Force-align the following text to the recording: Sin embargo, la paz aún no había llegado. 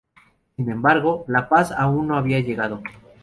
Sin 0.55 0.67
embargo, 0.71 1.25
la 1.27 1.47
paz 1.47 1.71
aún 1.71 2.07
no 2.07 2.17
había 2.17 2.39
llegado. 2.39 2.81